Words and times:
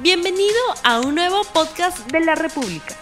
Bienvenido 0.00 0.60
a 0.84 1.00
un 1.00 1.16
nuevo 1.16 1.42
podcast 1.52 2.08
de 2.12 2.20
la 2.20 2.36
República. 2.36 2.94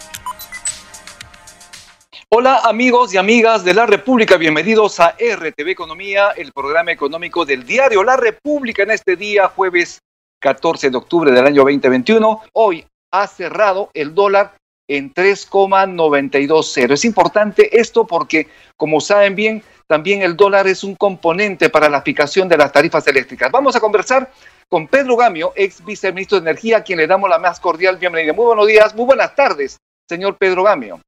Hola 2.30 2.60
amigos 2.64 3.12
y 3.12 3.18
amigas 3.18 3.64
de 3.64 3.74
la 3.74 3.84
República, 3.84 4.38
bienvenidos 4.38 4.98
a 4.98 5.10
RTV 5.10 5.68
Economía, 5.68 6.30
el 6.30 6.52
programa 6.52 6.92
económico 6.92 7.44
del 7.44 7.66
diario 7.66 8.02
La 8.02 8.16
República 8.16 8.82
en 8.82 8.92
este 8.92 9.14
día, 9.14 9.48
jueves 9.48 10.00
14 10.40 10.88
de 10.88 10.96
octubre 10.96 11.30
del 11.30 11.46
año 11.46 11.64
2021. 11.64 12.40
Hoy 12.54 12.86
ha 13.12 13.26
cerrado 13.26 13.90
el 13.92 14.14
dólar 14.14 14.54
en 14.88 15.12
3,920. 15.12 16.94
Es 16.94 17.04
importante 17.04 17.80
esto 17.80 18.06
porque, 18.06 18.48
como 18.76 19.00
saben 19.00 19.34
bien, 19.34 19.62
también 19.86 20.22
el 20.22 20.36
dólar 20.36 20.66
es 20.66 20.84
un 20.84 20.94
componente 20.94 21.70
para 21.70 21.88
la 21.88 21.98
aplicación 21.98 22.48
de 22.48 22.56
las 22.56 22.72
tarifas 22.72 23.06
eléctricas. 23.06 23.50
Vamos 23.50 23.76
a 23.76 23.80
conversar 23.80 24.30
con 24.68 24.88
Pedro 24.88 25.16
Gamio, 25.16 25.52
ex 25.54 25.84
viceministro 25.84 26.40
de 26.40 26.50
Energía, 26.50 26.78
a 26.78 26.82
quien 26.82 26.98
le 26.98 27.06
damos 27.06 27.30
la 27.30 27.38
más 27.38 27.60
cordial 27.60 27.96
bienvenida. 27.96 28.32
Muy 28.32 28.46
buenos 28.46 28.66
días, 28.66 28.94
muy 28.94 29.04
buenas 29.04 29.34
tardes, 29.36 29.78
señor 30.08 30.36
Pedro 30.38 30.64
Gamio. 30.64 31.00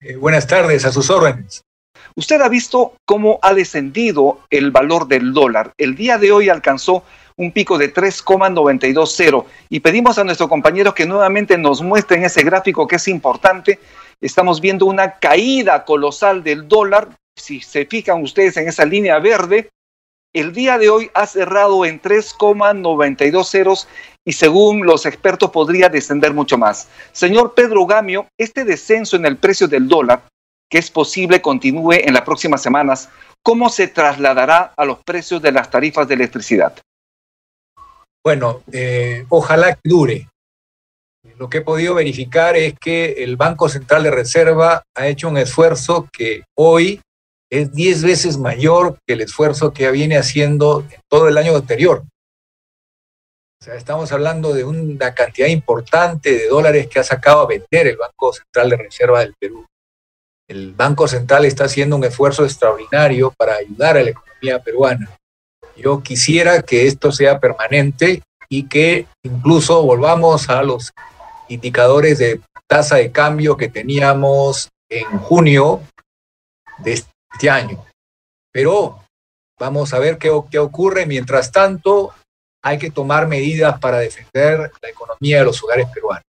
Eh, 0.00 0.16
buenas 0.16 0.46
tardes, 0.46 0.84
a 0.84 0.92
sus 0.92 1.08
órdenes. 1.10 1.62
Usted 2.16 2.40
ha 2.40 2.48
visto 2.48 2.94
cómo 3.06 3.38
ha 3.42 3.54
descendido 3.54 4.40
el 4.50 4.70
valor 4.70 5.08
del 5.08 5.32
dólar. 5.32 5.72
El 5.78 5.94
día 5.94 6.18
de 6.18 6.32
hoy 6.32 6.48
alcanzó 6.48 7.04
un 7.40 7.52
pico 7.52 7.78
de 7.78 7.88
3,920 7.88 9.46
y 9.70 9.80
pedimos 9.80 10.18
a 10.18 10.24
nuestros 10.24 10.48
compañeros 10.48 10.92
que 10.92 11.06
nuevamente 11.06 11.56
nos 11.56 11.80
muestren 11.80 12.22
ese 12.22 12.42
gráfico 12.42 12.86
que 12.86 12.96
es 12.96 13.08
importante. 13.08 13.78
Estamos 14.20 14.60
viendo 14.60 14.84
una 14.84 15.18
caída 15.18 15.86
colosal 15.86 16.44
del 16.44 16.68
dólar. 16.68 17.08
Si 17.34 17.60
se 17.62 17.86
fijan 17.86 18.22
ustedes 18.22 18.58
en 18.58 18.68
esa 18.68 18.84
línea 18.84 19.18
verde, 19.20 19.70
el 20.34 20.52
día 20.52 20.76
de 20.76 20.90
hoy 20.90 21.10
ha 21.14 21.26
cerrado 21.26 21.86
en 21.86 22.02
3,92 22.02 23.48
ceros 23.48 23.88
y 24.22 24.32
según 24.32 24.84
los 24.84 25.06
expertos 25.06 25.50
podría 25.50 25.88
descender 25.88 26.34
mucho 26.34 26.58
más. 26.58 26.88
Señor 27.12 27.54
Pedro 27.54 27.86
Gamio, 27.86 28.26
este 28.36 28.66
descenso 28.66 29.16
en 29.16 29.24
el 29.24 29.38
precio 29.38 29.66
del 29.66 29.88
dólar, 29.88 30.24
que 30.68 30.76
es 30.76 30.90
posible 30.90 31.40
continúe 31.40 31.94
en 31.94 32.12
las 32.12 32.22
próximas 32.22 32.62
semanas, 32.62 33.08
¿cómo 33.42 33.70
se 33.70 33.88
trasladará 33.88 34.74
a 34.76 34.84
los 34.84 34.98
precios 35.02 35.40
de 35.40 35.52
las 35.52 35.70
tarifas 35.70 36.06
de 36.06 36.14
electricidad? 36.14 36.74
Bueno, 38.24 38.62
eh, 38.72 39.24
ojalá 39.28 39.74
que 39.74 39.80
dure. 39.84 40.28
Lo 41.36 41.48
que 41.48 41.58
he 41.58 41.62
podido 41.62 41.94
verificar 41.94 42.56
es 42.56 42.74
que 42.78 43.24
el 43.24 43.36
Banco 43.36 43.68
Central 43.68 44.02
de 44.02 44.10
Reserva 44.10 44.82
ha 44.94 45.06
hecho 45.06 45.28
un 45.28 45.38
esfuerzo 45.38 46.08
que 46.12 46.44
hoy 46.56 47.00
es 47.50 47.72
10 47.72 48.04
veces 48.04 48.38
mayor 48.38 48.98
que 49.06 49.14
el 49.14 49.22
esfuerzo 49.22 49.72
que 49.72 49.90
viene 49.90 50.16
haciendo 50.16 50.86
en 50.90 51.00
todo 51.08 51.28
el 51.28 51.36
año 51.36 51.56
anterior. 51.56 52.04
O 53.60 53.64
sea, 53.64 53.74
estamos 53.74 54.10
hablando 54.12 54.54
de 54.54 54.64
una 54.64 55.14
cantidad 55.14 55.48
importante 55.48 56.30
de 56.30 56.48
dólares 56.48 56.88
que 56.88 56.98
ha 56.98 57.04
sacado 57.04 57.40
a 57.40 57.46
vender 57.46 57.88
el 57.88 57.96
Banco 57.96 58.32
Central 58.32 58.70
de 58.70 58.76
Reserva 58.76 59.20
del 59.20 59.34
Perú. 59.38 59.66
El 60.48 60.72
Banco 60.72 61.06
Central 61.06 61.44
está 61.44 61.64
haciendo 61.64 61.96
un 61.96 62.04
esfuerzo 62.04 62.44
extraordinario 62.44 63.32
para 63.36 63.56
ayudar 63.56 63.98
a 63.98 64.02
la 64.02 64.10
economía 64.10 64.62
peruana. 64.62 65.10
Yo 65.82 66.02
quisiera 66.02 66.62
que 66.62 66.86
esto 66.86 67.10
sea 67.10 67.40
permanente 67.40 68.22
y 68.48 68.68
que 68.68 69.06
incluso 69.22 69.82
volvamos 69.82 70.50
a 70.50 70.62
los 70.62 70.92
indicadores 71.48 72.18
de 72.18 72.40
tasa 72.66 72.96
de 72.96 73.10
cambio 73.10 73.56
que 73.56 73.68
teníamos 73.68 74.68
en 74.90 75.06
junio 75.20 75.80
de 76.78 76.92
este 76.92 77.48
año. 77.48 77.82
Pero 78.52 79.02
vamos 79.58 79.94
a 79.94 79.98
ver 79.98 80.18
qué, 80.18 80.30
ocurre. 80.30 81.06
Mientras 81.06 81.50
tanto, 81.50 82.12
hay 82.62 82.78
que 82.78 82.90
tomar 82.90 83.26
medidas 83.26 83.78
para 83.78 83.98
defender 83.98 84.70
la 84.82 84.88
economía 84.88 85.38
de 85.38 85.44
los 85.44 85.62
hogares 85.62 85.86
peruanos. 85.94 86.24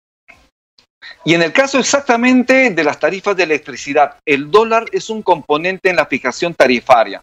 Y 1.24 1.34
en 1.34 1.42
el 1.42 1.52
caso 1.52 1.78
exactamente 1.78 2.70
de 2.70 2.84
las 2.84 3.00
tarifas 3.00 3.36
de 3.36 3.42
electricidad, 3.42 4.16
el 4.24 4.50
dólar 4.50 4.86
es 4.92 5.10
un 5.10 5.22
componente 5.22 5.90
en 5.90 5.96
la 5.96 6.06
fijación 6.06 6.54
tarifaria. 6.54 7.20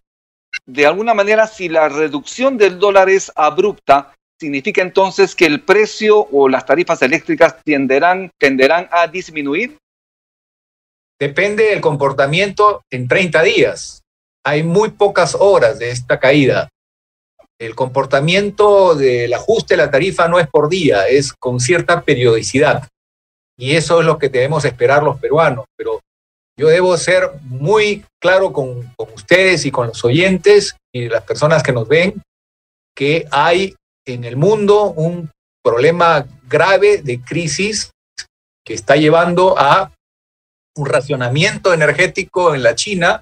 De 0.65 0.85
alguna 0.85 1.13
manera, 1.13 1.47
si 1.47 1.69
la 1.69 1.89
reducción 1.89 2.57
del 2.57 2.79
dólar 2.79 3.09
es 3.09 3.31
abrupta, 3.35 4.13
significa 4.39 4.81
entonces 4.81 5.35
que 5.35 5.45
el 5.45 5.61
precio 5.61 6.27
o 6.31 6.49
las 6.49 6.65
tarifas 6.65 7.01
eléctricas 7.01 7.55
tenderán, 7.63 8.31
tenderán 8.37 8.87
a 8.91 9.07
disminuir. 9.07 9.77
Depende 11.19 11.65
del 11.65 11.81
comportamiento 11.81 12.83
en 12.91 13.07
30 13.07 13.41
días. 13.43 14.01
Hay 14.45 14.63
muy 14.63 14.89
pocas 14.91 15.35
horas 15.35 15.79
de 15.79 15.89
esta 15.89 16.19
caída. 16.19 16.69
El 17.59 17.73
comportamiento 17.73 18.93
del 18.93 19.33
ajuste 19.33 19.73
de 19.73 19.83
la 19.83 19.89
tarifa 19.89 20.27
no 20.27 20.39
es 20.39 20.47
por 20.47 20.69
día, 20.69 21.07
es 21.07 21.33
con 21.33 21.59
cierta 21.59 22.01
periodicidad. 22.01 22.87
Y 23.57 23.75
eso 23.75 23.99
es 23.99 24.05
lo 24.05 24.19
que 24.19 24.29
debemos 24.29 24.63
esperar 24.63 25.01
los 25.01 25.19
peruanos. 25.19 25.65
Pero 25.75 25.99
yo 26.57 26.67
debo 26.67 26.97
ser 26.97 27.31
muy 27.43 28.03
claro 28.19 28.51
con, 28.51 28.91
ustedes 29.13 29.65
y 29.65 29.71
con 29.71 29.87
los 29.87 30.03
oyentes 30.03 30.75
y 30.91 31.07
las 31.07 31.23
personas 31.23 31.61
que 31.61 31.71
nos 31.71 31.87
ven 31.87 32.21
que 32.95 33.27
hay 33.31 33.75
en 34.05 34.23
el 34.23 34.37
mundo 34.37 34.85
un 34.91 35.29
problema 35.63 36.25
grave 36.49 37.01
de 37.03 37.21
crisis 37.21 37.91
que 38.65 38.73
está 38.73 38.95
llevando 38.95 39.57
a 39.57 39.91
un 40.75 40.85
racionamiento 40.87 41.73
energético 41.73 42.55
en 42.55 42.63
la 42.63 42.73
China. 42.73 43.21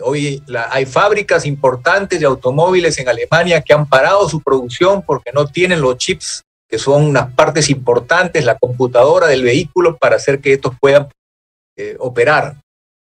Hoy 0.00 0.42
hay 0.70 0.84
fábricas 0.84 1.46
importantes 1.46 2.20
de 2.20 2.26
automóviles 2.26 2.98
en 2.98 3.08
Alemania 3.08 3.62
que 3.62 3.72
han 3.72 3.88
parado 3.88 4.28
su 4.28 4.42
producción 4.42 5.02
porque 5.02 5.32
no 5.32 5.46
tienen 5.46 5.80
los 5.80 5.96
chips, 5.96 6.42
que 6.68 6.78
son 6.78 7.04
unas 7.04 7.32
partes 7.32 7.70
importantes, 7.70 8.44
la 8.44 8.58
computadora 8.58 9.28
del 9.28 9.42
vehículo, 9.42 9.96
para 9.96 10.16
hacer 10.16 10.40
que 10.40 10.52
estos 10.52 10.74
puedan 10.78 11.08
eh, 11.78 11.96
operar. 12.00 12.56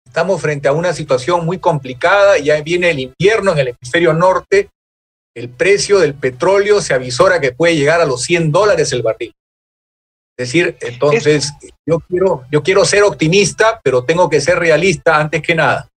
Estamos 0.04 0.40
frente 0.40 0.66
a 0.66 0.72
una 0.72 0.92
situación 0.92 1.46
muy 1.46 1.58
complicada, 1.58 2.38
ya 2.38 2.60
viene 2.60 2.90
el 2.90 2.98
invierno 2.98 3.52
en 3.52 3.58
el 3.58 3.68
hemisferio 3.68 4.12
norte, 4.12 4.68
el 5.36 5.48
precio 5.48 6.00
del 6.00 6.14
petróleo 6.14 6.80
se 6.80 6.92
avisora 6.92 7.40
que 7.40 7.52
puede 7.52 7.76
llegar 7.76 8.00
a 8.00 8.04
los 8.04 8.22
100 8.22 8.50
dólares 8.50 8.92
el 8.92 9.02
barril. 9.02 9.32
Es 10.36 10.48
decir, 10.48 10.76
entonces 10.80 11.52
yo 11.86 12.00
quiero, 12.00 12.44
yo 12.50 12.62
quiero 12.64 12.84
ser 12.84 13.04
optimista, 13.04 13.80
pero 13.84 14.04
tengo 14.04 14.28
que 14.28 14.40
ser 14.40 14.58
realista 14.58 15.16
antes 15.16 15.40
que 15.40 15.54
nada. 15.54 15.88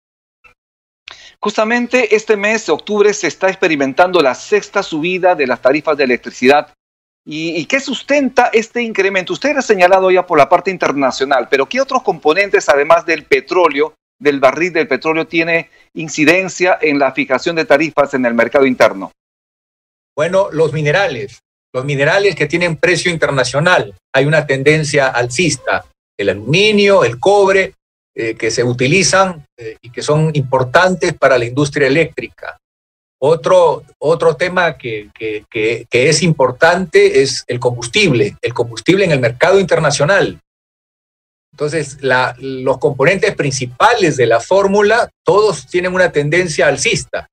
Justamente 1.40 2.16
este 2.16 2.38
mes 2.38 2.68
de 2.68 2.74
octubre 2.74 3.12
se 3.16 3.26
está 3.26 3.50
experimentando 3.50 4.22
la 4.22 4.36
sexta 4.36 4.84
subida 4.84 5.34
de 5.34 5.48
las 5.48 5.60
tarifas 5.60 5.98
de 5.98 6.04
electricidad. 6.04 6.72
¿Y, 7.26 7.66
qué 7.66 7.80
sustenta 7.80 8.50
este 8.52 8.82
incremento? 8.82 9.34
Usted 9.34 9.56
ha 9.56 9.62
señalado 9.62 10.10
ya 10.10 10.26
por 10.26 10.38
la 10.38 10.50
parte 10.50 10.72
internacional, 10.72 11.48
pero 11.50 11.68
¿qué 11.68 11.80
otros 11.80 12.02
componentes, 12.02 12.68
además 12.68 13.06
del 13.06 13.26
petróleo, 13.26 13.94
del 14.20 14.40
barril 14.40 14.74
del 14.74 14.88
petróleo, 14.88 15.28
tiene 15.28 15.70
incidencia 15.94 16.80
en 16.82 16.98
la 16.98 17.12
fijación 17.12 17.56
de 17.56 17.66
tarifas 17.66 18.14
en 18.16 18.26
el 18.26 18.34
mercado 18.34 18.66
interno? 18.66 19.12
Bueno, 20.16 20.50
los 20.52 20.74
minerales 20.74 21.42
los 21.74 21.86
minerales 21.86 22.36
que 22.36 22.48
tienen 22.48 22.78
precio 22.78 23.12
internacional. 23.12 23.96
Hay 24.14 24.26
una 24.26 24.46
tendencia 24.46 25.08
alcista, 25.08 25.86
el 26.18 26.30
aluminio, 26.30 27.04
el 27.04 27.20
cobre, 27.20 27.76
eh, 28.14 28.36
que 28.36 28.52
se 28.52 28.64
utilizan 28.64 29.46
eh, 29.58 29.78
y 29.82 29.90
que 29.90 30.02
son 30.02 30.32
importantes 30.34 31.14
para 31.14 31.38
la 31.38 31.46
industria 31.46 31.88
eléctrica. 31.88 32.58
Otro, 33.24 33.84
otro 34.00 34.36
tema 34.36 34.78
que, 34.80 35.12
que, 35.14 35.86
es 35.92 36.24
importante 36.24 37.22
es 37.22 37.44
el 37.46 37.60
combustible, 37.60 38.36
el 38.42 38.54
combustible 38.54 39.06
en 39.06 39.12
el 39.12 39.20
mercado 39.20 39.60
internacional. 39.60 40.40
Entonces, 41.52 42.00
los 42.02 42.80
componentes 42.80 43.36
principales 43.36 44.18
de 44.18 44.26
la 44.26 44.40
fórmula, 44.40 45.08
todos 45.24 45.68
tienen 45.68 45.94
una 45.94 46.12
tendencia 46.12 46.66
alcista. 46.66 47.28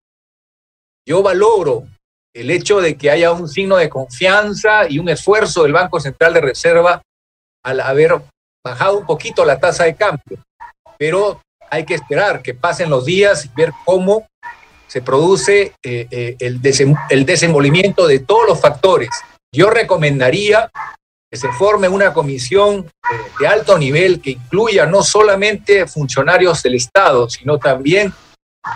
Yo 1.06 1.22
valoro 1.22 1.87
el 2.34 2.50
hecho 2.50 2.82
de 2.82 2.99
que 2.99 3.10
haya 3.10 3.32
un 3.32 3.49
signo 3.49 3.76
de 3.76 3.88
confianza 3.88 4.91
y 4.91 4.99
un 4.99 5.09
esfuerzo 5.09 5.62
del 5.62 5.73
Banco 5.73 6.00
Central 6.00 6.34
de 6.34 6.43
Reserva 6.43 7.00
al 7.64 7.81
haber 7.81 8.20
bajado 8.62 8.99
un 8.99 9.06
poquito 9.06 9.43
la 9.43 9.58
tasa 9.58 9.84
de 9.84 9.96
cambio. 9.96 10.44
Pero 10.99 11.41
hay 11.70 11.87
que 11.87 11.94
esperar 11.94 12.43
que 12.43 12.52
pasen 12.52 12.91
los 12.91 13.06
días 13.06 13.46
y 13.46 13.50
ver 13.56 13.73
cómo 13.87 14.26
se 14.88 15.02
produce 15.02 15.75
eh, 15.82 16.08
eh, 16.11 16.37
el, 16.40 16.61
desenvolvimiento 16.61 18.06
de 18.06 18.20
todos 18.20 18.49
los 18.49 18.61
factores. 18.61 19.11
Yo 19.52 19.70
recomendaría 19.70 20.70
que 21.31 21.37
se 21.37 21.52
forme 21.52 21.88
una 21.88 22.12
comisión 22.12 22.87
eh, 22.87 23.17
de 23.38 23.46
alto 23.46 23.79
nivel 23.79 24.20
que 24.20 24.31
incluya 24.31 24.87
no 24.87 25.02
solamente 25.02 25.87
funcionarios 25.87 26.62
del 26.62 26.75
Estado, 26.75 27.29
sino 27.29 27.58
también 27.58 28.12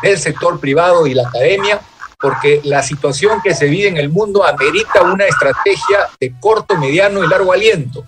del 0.03 0.19
sector 0.19 0.61
privado 0.61 1.07
y 1.07 1.15
la 1.15 1.27
academia, 1.27 1.81
porque 2.21 2.61
la 2.63 2.83
situación 2.83 3.41
que 3.43 3.55
se 3.55 3.67
vive 3.67 3.89
en 3.89 3.97
el 3.97 4.11
mundo 4.11 4.47
amerita 4.47 5.03
una 5.03 5.27
estrategia 5.27 6.11
de 6.21 6.35
corto, 6.39 6.77
mediano 6.77 7.25
y 7.25 7.29
largo 7.29 7.53
aliento, 7.53 8.07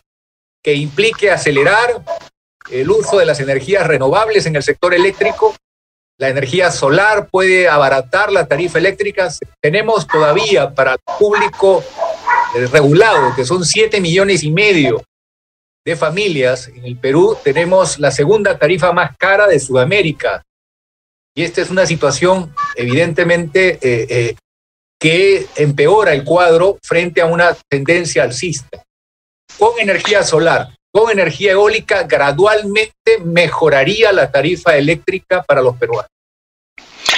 que 0.63 0.75
implique 0.75 1.31
acelerar 1.31 2.03
el 2.71 2.91
uso 2.91 3.19
de 3.19 3.27
las 3.27 3.41
energías 3.41 3.87
renovables 3.87 4.47
en 4.47 4.57
el 4.57 4.63
sector 4.63 4.95
eléctrico. 4.95 5.55
La 6.19 6.29
energía 6.29 6.71
solar 6.71 7.29
puede 7.29 7.69
abaratar 7.69 8.31
la 8.31 8.47
tarifa 8.47 8.79
eléctrica. 8.79 9.29
Tenemos 9.61 10.07
todavía 10.07 10.73
para 10.73 10.93
el 10.93 10.99
público 11.19 11.83
regulado, 12.71 13.35
que 13.35 13.45
son 13.45 13.65
7 13.65 14.01
millones 14.01 14.43
y 14.45 14.51
medio 14.51 15.03
de 15.85 15.97
familias 15.97 16.69
en 16.69 16.85
el 16.85 16.97
Perú, 16.97 17.37
tenemos 17.45 17.99
la 17.99 18.11
segunda 18.11 18.59
tarifa 18.59 18.93
más 18.93 19.17
cara 19.19 19.47
de 19.47 19.61
Sudamérica. 19.61 20.43
Y 21.37 21.43
esta 21.43 21.61
es 21.61 21.71
una 21.71 21.85
situación 21.85 22.55
evidentemente 22.77 23.79
eh, 23.83 24.07
eh, 24.09 24.37
que 24.99 25.47
empeora 25.57 26.15
el 26.15 26.25
cuadro 26.25 26.79
frente 26.83 27.21
a 27.21 27.27
una 27.27 27.55
tendencia 27.69 28.23
alcista. 28.23 28.83
Con 29.59 29.79
energía 29.79 30.23
solar, 30.23 30.75
con 30.95 31.11
energía 31.11 31.53
eólica, 31.53 32.05
gradualmente 32.05 33.19
mejoraría 33.25 34.13
la 34.13 34.31
tarifa 34.31 34.77
eléctrica 34.77 35.43
para 35.43 35.61
los 35.61 35.77
peruanos. 35.77 36.09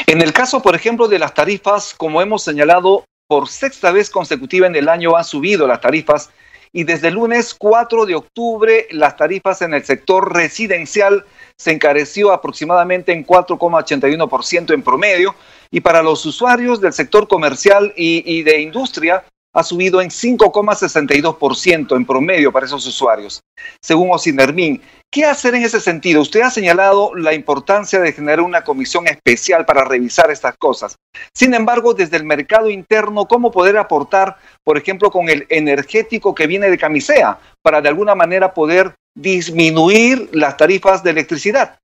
En 0.07 0.23
el 0.23 0.33
caso, 0.33 0.63
por 0.63 0.75
ejemplo, 0.75 1.09
de 1.09 1.19
las 1.19 1.35
tarifas, 1.35 1.93
como 1.95 2.23
hemos 2.23 2.43
señalado, 2.43 3.05
por 3.29 3.49
sexta 3.49 3.93
vez 3.93 4.09
consecutiva 4.09 4.67
en 4.67 4.77
el 4.77 4.89
año 4.89 5.17
han 5.17 5.25
subido 5.25 5.67
las 5.67 5.83
tarifas 5.83 6.31
y 6.73 6.85
desde 6.85 7.09
el 7.09 7.15
lunes 7.15 7.55
4 7.55 8.07
de 8.07 8.15
octubre 8.15 8.87
las 8.93 9.17
tarifas 9.17 9.61
en 9.61 9.75
el 9.75 9.85
sector 9.85 10.35
residencial 10.35 11.27
se 11.59 11.73
encareció 11.73 12.33
aproximadamente 12.33 13.13
en 13.13 13.27
4,81% 13.27 14.73
en 14.73 14.83
promedio 14.83 15.35
y 15.71 15.81
para 15.81 16.03
los 16.03 16.25
usuarios 16.25 16.81
del 16.81 16.93
sector 16.93 17.29
comercial 17.29 17.93
y, 17.97 18.23
y 18.25 18.43
de 18.43 18.61
industria 18.61 19.25
ha 19.57 19.63
subido 19.63 20.03
en 20.03 20.11
5,62% 20.11 21.97
en 21.97 22.05
promedio 22.05 22.53
para 22.53 22.67
esos 22.67 22.87
usuarios, 22.87 23.41
según 23.83 24.11
Osinermin. 24.13 24.83
¿Qué 25.11 25.25
hacer 25.25 25.55
en 25.55 25.63
ese 25.63 25.81
sentido? 25.81 26.21
Usted 26.21 26.43
ha 26.43 26.51
señalado 26.51 27.15
la 27.15 27.33
importancia 27.33 27.99
de 28.01 28.13
generar 28.13 28.43
una 28.43 28.65
comisión 28.65 29.09
especial 29.09 29.65
para 29.65 29.83
revisar 29.85 30.31
estas 30.31 30.55
cosas. 30.59 30.97
Sin 31.35 31.55
embargo, 31.55 31.95
desde 31.95 32.19
el 32.19 32.25
mercado 32.25 32.69
interno, 32.69 33.27
¿cómo 33.27 33.51
poder 33.51 33.79
aportar, 33.79 34.37
por 34.63 34.77
ejemplo, 34.77 35.11
con 35.11 35.31
el 35.31 35.47
energético 35.49 36.35
que 36.35 36.47
viene 36.47 36.69
de 36.69 36.77
Camisea, 36.77 37.39
para 37.63 37.81
de 37.81 37.89
alguna 37.89 38.15
manera 38.15 38.53
poder 38.53 38.95
disminuir 39.15 40.29
las 40.33 40.59
tarifas 40.59 41.03
de 41.03 41.13
electricidad? 41.13 41.79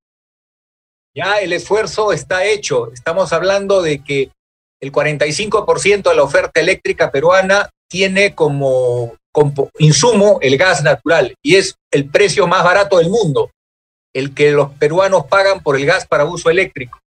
Ya 1.15 1.37
el 1.37 1.53
esfuerzo 1.53 2.13
está 2.13 2.45
hecho. 2.45 2.91
Estamos 2.93 3.33
hablando 3.33 3.81
de 3.81 4.03
que 4.03 4.29
el 4.83 4.91
45% 4.91 6.09
de 6.09 6.15
la 6.15 6.23
oferta 6.23 6.59
eléctrica 6.59 7.09
peruana 7.09 7.69
tiene 7.89 8.35
como, 8.35 9.15
insumo 9.79 10.39
el 10.41 10.57
gas 10.57 10.83
natural 10.83 11.33
y 11.41 11.55
es 11.55 11.75
el 11.89 12.09
precio 12.09 12.47
más 12.47 12.65
barato 12.65 12.97
del 12.97 13.09
mundo, 13.09 13.49
el 14.13 14.35
que 14.35 14.51
los 14.51 14.73
peruanos 14.73 15.27
pagan 15.27 15.63
por 15.63 15.77
el 15.77 15.85
gas 15.85 16.05
para 16.05 16.25
uso 16.25 16.49
eléctrico. 16.49 16.99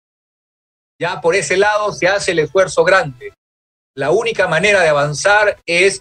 Ya 1.02 1.20
por 1.20 1.36
ese 1.36 1.58
lado 1.58 1.92
se 1.92 2.08
hace 2.08 2.32
el 2.32 2.40
esfuerzo 2.40 2.86
grande. 2.86 3.34
La 3.94 4.12
única 4.12 4.48
manera 4.48 4.82
de 4.82 4.88
avanzar 4.88 5.60
es 5.66 6.00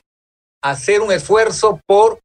hacer 0.62 1.00
un 1.00 1.10
esfuerzo 1.10 1.80
por 1.88 2.20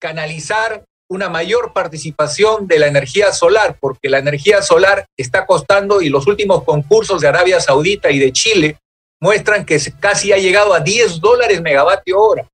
canalizar 0.00 0.84
una 1.12 1.28
mayor 1.28 1.74
participación 1.74 2.66
de 2.66 2.78
la 2.78 2.86
energía 2.86 3.32
solar, 3.32 3.76
porque 3.78 4.08
la 4.08 4.18
energía 4.18 4.62
solar 4.62 5.04
está 5.14 5.44
costando 5.44 6.00
y 6.00 6.08
los 6.08 6.26
últimos 6.26 6.64
concursos 6.64 7.20
de 7.20 7.28
Arabia 7.28 7.60
Saudita 7.60 8.10
y 8.10 8.18
de 8.18 8.32
Chile 8.32 8.78
muestran 9.20 9.66
que 9.66 9.78
casi 10.00 10.32
ha 10.32 10.38
llegado 10.38 10.72
a 10.72 10.80
10 10.80 11.20
dólares 11.20 11.60
megavatio 11.60 12.18
hora. 12.18 12.48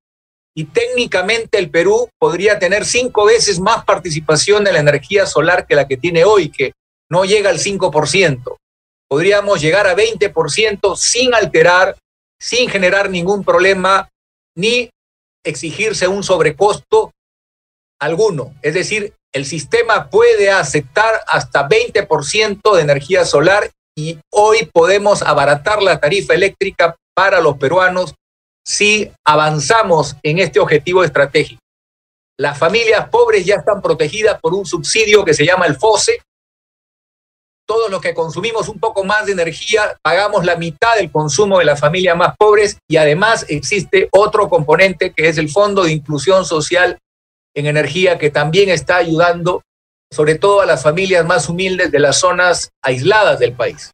Y 0.56 0.64
técnicamente 0.64 1.56
el 1.56 1.70
Perú 1.70 2.08
podría 2.18 2.58
tener 2.58 2.84
cinco 2.84 3.26
veces 3.26 3.60
más 3.60 3.84
participación 3.84 4.64
de 4.64 4.72
la 4.72 4.80
energía 4.80 5.24
solar 5.24 5.64
que 5.64 5.76
la 5.76 5.86
que 5.86 5.96
tiene 5.96 6.24
hoy, 6.24 6.50
que 6.50 6.72
no 7.08 7.24
llega 7.24 7.50
al 7.50 7.60
5%. 7.60 8.56
Podríamos 9.08 9.60
llegar 9.60 9.86
a 9.86 9.94
20% 9.94 10.96
sin 10.96 11.32
alterar, 11.32 11.96
sin 12.40 12.68
generar 12.68 13.08
ningún 13.08 13.44
problema, 13.44 14.08
ni 14.56 14.90
exigirse 15.44 16.08
un 16.08 16.24
sobrecosto 16.24 17.12
alguno. 18.00 18.54
Es 18.62 18.74
decir, 18.74 19.14
el 19.32 19.44
sistema 19.44 20.08
puede 20.08 20.50
aceptar 20.50 21.22
hasta 21.26 21.68
20% 21.68 22.74
de 22.74 22.82
energía 22.82 23.24
solar 23.24 23.70
y 23.96 24.18
hoy 24.32 24.68
podemos 24.72 25.22
abaratar 25.22 25.82
la 25.82 26.00
tarifa 26.00 26.34
eléctrica 26.34 26.96
para 27.14 27.40
los 27.40 27.58
peruanos 27.58 28.14
si 28.64 29.10
avanzamos 29.26 30.16
en 30.22 30.38
este 30.38 30.60
objetivo 30.60 31.02
estratégico. 31.02 31.60
Las 32.38 32.56
familias 32.56 33.08
pobres 33.08 33.44
ya 33.44 33.56
están 33.56 33.82
protegidas 33.82 34.38
por 34.40 34.54
un 34.54 34.64
subsidio 34.64 35.24
que 35.24 35.34
se 35.34 35.44
llama 35.44 35.66
el 35.66 35.76
FOSE. 35.76 36.20
Todos 37.66 37.90
los 37.90 38.00
que 38.00 38.14
consumimos 38.14 38.68
un 38.68 38.78
poco 38.78 39.04
más 39.04 39.26
de 39.26 39.32
energía 39.32 39.98
pagamos 40.02 40.44
la 40.44 40.56
mitad 40.56 40.94
del 40.94 41.10
consumo 41.10 41.58
de 41.58 41.64
las 41.64 41.80
familias 41.80 42.16
más 42.16 42.36
pobres 42.38 42.78
y 42.88 42.96
además 42.96 43.44
existe 43.48 44.08
otro 44.12 44.48
componente 44.48 45.12
que 45.12 45.28
es 45.28 45.38
el 45.38 45.50
Fondo 45.50 45.82
de 45.82 45.92
Inclusión 45.92 46.46
Social 46.46 46.98
en 47.58 47.66
energía 47.66 48.18
que 48.18 48.30
también 48.30 48.68
está 48.68 48.96
ayudando 48.96 49.62
sobre 50.10 50.36
todo 50.36 50.60
a 50.60 50.66
las 50.66 50.82
familias 50.82 51.26
más 51.26 51.48
humildes 51.48 51.90
de 51.90 51.98
las 51.98 52.18
zonas 52.18 52.70
aisladas 52.82 53.38
del 53.38 53.52
país. 53.52 53.90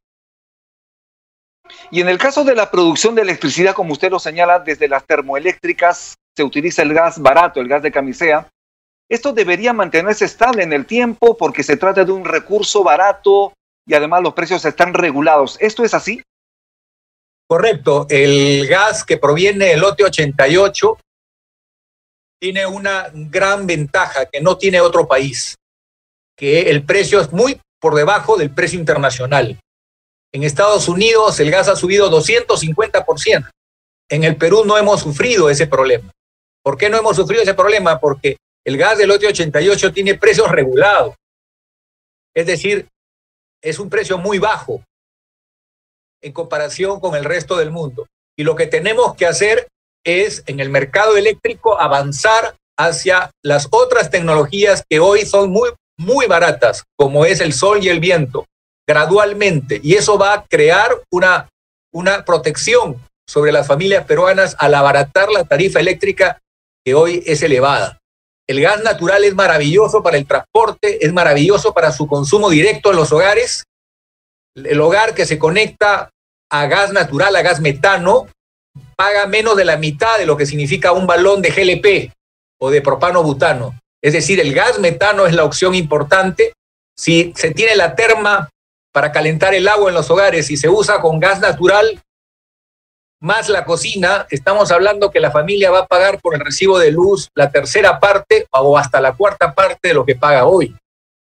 Y 1.90 2.00
en 2.00 2.08
el 2.08 2.18
caso 2.18 2.44
de 2.44 2.54
la 2.54 2.70
producción 2.70 3.14
de 3.14 3.22
electricidad, 3.22 3.74
como 3.74 3.92
usted 3.92 4.10
lo 4.10 4.18
señala, 4.18 4.60
desde 4.60 4.86
las 4.86 5.04
termoeléctricas 5.06 6.14
se 6.36 6.42
utiliza 6.42 6.82
el 6.82 6.92
gas 6.92 7.20
barato, 7.20 7.60
el 7.60 7.68
gas 7.68 7.82
de 7.82 7.90
camisea. 7.90 8.48
Esto 9.08 9.32
debería 9.32 9.72
mantenerse 9.72 10.24
estable 10.24 10.62
en 10.62 10.72
el 10.72 10.86
tiempo 10.86 11.36
porque 11.36 11.62
se 11.62 11.76
trata 11.76 12.04
de 12.04 12.12
un 12.12 12.24
recurso 12.24 12.82
barato 12.82 13.52
y 13.86 13.94
además 13.94 14.22
los 14.22 14.34
precios 14.34 14.64
están 14.64 14.94
regulados. 14.94 15.56
¿Esto 15.60 15.84
es 15.84 15.94
así? 15.94 16.22
Correcto. 17.48 18.06
El 18.08 18.66
gas 18.66 19.04
que 19.04 19.18
proviene 19.18 19.66
del 19.66 19.80
lote 19.80 20.04
88 20.04 20.98
tiene 22.44 22.66
una 22.66 23.10
gran 23.14 23.66
ventaja 23.66 24.26
que 24.26 24.38
no 24.42 24.58
tiene 24.58 24.78
otro 24.78 25.08
país, 25.08 25.54
que 26.36 26.68
el 26.68 26.84
precio 26.84 27.18
es 27.22 27.32
muy 27.32 27.58
por 27.80 27.94
debajo 27.94 28.36
del 28.36 28.50
precio 28.50 28.78
internacional. 28.78 29.58
En 30.30 30.42
Estados 30.42 30.86
Unidos 30.86 31.40
el 31.40 31.50
gas 31.50 31.68
ha 31.68 31.74
subido 31.74 32.10
250%. 32.10 33.48
En 34.10 34.24
el 34.24 34.36
Perú 34.36 34.62
no 34.66 34.76
hemos 34.76 35.00
sufrido 35.00 35.48
ese 35.48 35.66
problema. 35.66 36.12
¿Por 36.62 36.76
qué 36.76 36.90
no 36.90 36.98
hemos 36.98 37.16
sufrido 37.16 37.42
ese 37.42 37.54
problema? 37.54 37.98
Porque 37.98 38.36
el 38.62 38.76
gas 38.76 38.98
del 38.98 39.08
lote 39.08 39.26
88 39.26 39.94
tiene 39.94 40.16
precios 40.16 40.50
regulados. 40.50 41.14
Es 42.34 42.44
decir, 42.44 42.86
es 43.62 43.78
un 43.78 43.88
precio 43.88 44.18
muy 44.18 44.38
bajo 44.38 44.84
en 46.20 46.32
comparación 46.32 47.00
con 47.00 47.14
el 47.14 47.24
resto 47.24 47.56
del 47.56 47.70
mundo. 47.70 48.06
Y 48.36 48.44
lo 48.44 48.54
que 48.54 48.66
tenemos 48.66 49.16
que 49.16 49.24
hacer 49.24 49.66
es 50.04 50.42
en 50.46 50.60
el 50.60 50.70
mercado 50.70 51.16
eléctrico 51.16 51.80
avanzar 51.80 52.54
hacia 52.78 53.30
las 53.42 53.68
otras 53.70 54.10
tecnologías 54.10 54.84
que 54.88 55.00
hoy 55.00 55.24
son 55.26 55.50
muy, 55.50 55.70
muy 55.98 56.26
baratas, 56.26 56.84
como 56.96 57.24
es 57.24 57.40
el 57.40 57.52
sol 57.52 57.82
y 57.82 57.88
el 57.88 58.00
viento, 58.00 58.46
gradualmente. 58.86 59.80
Y 59.82 59.94
eso 59.94 60.18
va 60.18 60.34
a 60.34 60.44
crear 60.44 61.02
una, 61.10 61.48
una 61.92 62.24
protección 62.24 63.00
sobre 63.26 63.52
las 63.52 63.66
familias 63.66 64.04
peruanas 64.04 64.56
al 64.58 64.74
abaratar 64.74 65.30
la 65.30 65.44
tarifa 65.44 65.80
eléctrica 65.80 66.40
que 66.84 66.94
hoy 66.94 67.22
es 67.26 67.42
elevada. 67.42 67.98
El 68.46 68.60
gas 68.60 68.82
natural 68.82 69.24
es 69.24 69.34
maravilloso 69.34 70.02
para 70.02 70.18
el 70.18 70.26
transporte, 70.26 71.04
es 71.04 71.12
maravilloso 71.12 71.72
para 71.72 71.92
su 71.92 72.06
consumo 72.06 72.50
directo 72.50 72.90
en 72.90 72.96
los 72.96 73.10
hogares. 73.10 73.64
El 74.54 74.80
hogar 74.80 75.14
que 75.14 75.24
se 75.24 75.38
conecta 75.38 76.10
a 76.50 76.66
gas 76.66 76.92
natural, 76.92 77.34
a 77.36 77.42
gas 77.42 77.60
metano, 77.60 78.26
paga 78.96 79.26
menos 79.26 79.56
de 79.56 79.64
la 79.64 79.76
mitad 79.76 80.18
de 80.18 80.26
lo 80.26 80.36
que 80.36 80.46
significa 80.46 80.92
un 80.92 81.06
balón 81.06 81.42
de 81.42 81.50
GLP 81.50 82.12
o 82.60 82.70
de 82.70 82.82
propano 82.82 83.22
butano. 83.22 83.78
Es 84.02 84.12
decir, 84.12 84.40
el 84.40 84.54
gas 84.54 84.78
metano 84.78 85.26
es 85.26 85.34
la 85.34 85.44
opción 85.44 85.74
importante. 85.74 86.52
Si 86.96 87.32
se 87.36 87.52
tiene 87.52 87.74
la 87.76 87.94
terma 87.94 88.48
para 88.92 89.12
calentar 89.12 89.54
el 89.54 89.66
agua 89.66 89.88
en 89.88 89.94
los 89.94 90.10
hogares 90.10 90.50
y 90.50 90.56
se 90.56 90.68
usa 90.68 91.00
con 91.00 91.18
gas 91.18 91.40
natural, 91.40 92.00
más 93.20 93.48
la 93.48 93.64
cocina, 93.64 94.26
estamos 94.30 94.70
hablando 94.70 95.10
que 95.10 95.20
la 95.20 95.30
familia 95.30 95.70
va 95.70 95.80
a 95.80 95.86
pagar 95.86 96.20
por 96.20 96.34
el 96.34 96.40
recibo 96.40 96.78
de 96.78 96.90
luz 96.90 97.30
la 97.34 97.50
tercera 97.50 97.98
parte 97.98 98.46
o 98.50 98.76
hasta 98.76 99.00
la 99.00 99.14
cuarta 99.14 99.54
parte 99.54 99.88
de 99.88 99.94
lo 99.94 100.04
que 100.04 100.14
paga 100.14 100.44
hoy. 100.44 100.76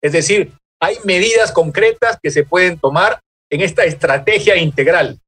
Es 0.02 0.14
decir, 0.14 0.54
hay 0.80 0.98
medidas 1.04 1.52
concretas 1.52 2.18
que 2.24 2.32
se 2.32 2.44
pueden 2.44 2.80
tomar 2.80 3.20
en 3.50 3.62
esta 3.62 3.84
estrategia 3.84 4.56
integral 4.56 5.20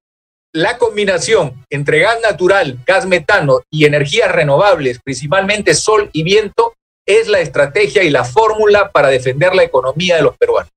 la 0.53 0.77
combinación 0.77 1.65
entre 1.69 1.99
gas 1.99 2.19
natural, 2.21 2.77
gas 2.85 3.05
metano 3.07 3.61
y 3.71 3.85
energías 3.85 4.31
renovables, 4.31 4.99
principalmente 5.03 5.73
sol 5.73 6.09
y 6.13 6.23
viento, 6.23 6.75
es 7.05 7.27
la 7.27 7.39
estrategia 7.39 8.03
y 8.03 8.09
la 8.09 8.23
fórmula 8.23 8.91
para 8.91 9.09
defender 9.09 9.55
la 9.55 9.63
economía 9.63 10.15
de 10.15 10.21
los 10.21 10.37
peruanos. 10.37 10.71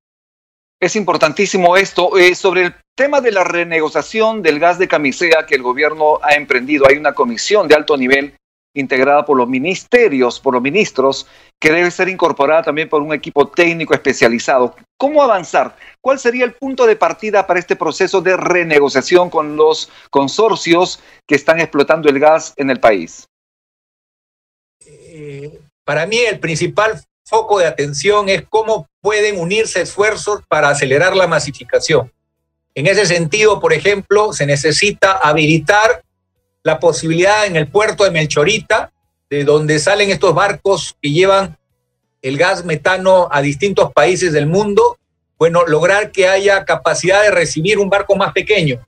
Es 0.81 0.97
importantísimo 0.97 1.77
esto. 1.77 2.17
Eh, 2.19 2.35
sobre 2.35 2.63
el 2.65 2.75
tema 2.97 3.21
de 3.21 3.33
la 3.33 3.45
renegociación 3.45 4.43
del 4.43 4.59
gas 4.59 4.79
de 4.79 4.89
camisea 4.89 5.47
que 5.47 5.55
el 5.55 5.63
gobierno 5.63 6.19
ha 6.23 6.35
emprendido, 6.35 6.87
hay 6.89 6.97
una 6.97 7.13
comisión 7.13 7.69
de 7.69 7.75
alto 7.75 7.97
nivel 7.97 8.35
integrada 8.77 9.25
por 9.25 9.37
los 9.37 9.49
ministerios, 9.49 10.39
por 10.41 10.55
los 10.55 10.63
ministros, 10.63 11.27
que 11.61 11.73
debe 11.73 11.91
ser 11.91 12.09
incorporada 12.09 12.63
también 12.63 12.89
por 12.89 13.03
un 13.03 13.13
equipo 13.13 13.49
técnico 13.49 13.95
especializado. 13.95 14.75
¿Cómo 14.97 15.23
avanzar? 15.23 15.77
¿Cuál 16.01 16.19
sería 16.19 16.45
el 16.45 16.55
punto 16.55 16.87
de 16.87 16.97
partida 16.97 17.47
para 17.47 17.59
este 17.59 17.77
proceso 17.77 18.21
de 18.21 18.37
renegociación 18.37 19.31
con 19.31 19.57
los 19.57 19.91
consorcios 20.11 21.01
que 21.27 21.35
están 21.35 21.61
explotando 21.61 22.09
el 22.09 22.21
gas 22.21 22.55
en 22.57 22.71
el 22.71 22.81
país? 22.81 23.29
Eh, 24.87 25.59
para 25.85 26.07
mí 26.07 26.19
el 26.19 26.39
principal 26.39 27.03
foco 27.25 27.59
de 27.59 27.67
atención 27.67 28.29
es 28.29 28.45
cómo 28.49 28.87
pueden 29.01 29.41
unirse 29.41 29.81
esfuerzos 29.81 30.43
para 30.49 30.69
acelerar 30.69 31.17
la 31.17 31.27
masificación. 31.27 32.13
En 32.75 32.87
ese 32.87 33.07
sentido, 33.07 33.59
por 33.59 33.73
ejemplo, 33.73 34.33
se 34.33 34.47
necesita 34.47 35.13
habilitar 35.13 36.03
la 36.67 36.81
posibilidad 36.81 37.47
en 37.47 37.55
el 37.55 37.69
puerto 37.69 38.03
de 38.03 38.11
Melchorita, 38.11 38.91
de 39.31 39.45
donde 39.45 39.79
salen 39.79 40.11
estos 40.11 40.35
barcos 40.35 40.97
que 41.01 41.13
llevan 41.13 41.57
el 42.23 42.37
gas 42.37 42.65
metano 42.65 43.29
a 43.31 43.41
distintos 43.41 43.93
países 43.93 44.33
del 44.33 44.49
mundo, 44.49 44.99
bueno, 45.39 45.65
lograr 45.65 46.11
que 46.11 46.27
haya 46.27 46.65
capacidad 46.65 47.23
de 47.23 47.31
recibir 47.31 47.79
un 47.79 47.89
barco 47.89 48.17
más 48.17 48.33
pequeño. 48.33 48.85